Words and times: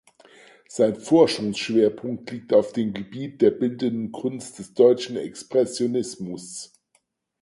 Sein 0.67 0.95
Forschungsschwerpunkt 0.95 2.31
liegt 2.31 2.53
auf 2.55 2.73
dem 2.73 2.91
Gebiet 2.91 3.39
der 3.39 3.51
bildenden 3.51 4.11
Kunst 4.11 4.57
des 4.57 4.73
deutschen 4.73 5.15
Expressionismus. 5.15 6.73